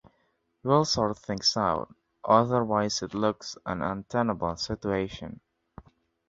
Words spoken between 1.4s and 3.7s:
out... otherwise it looks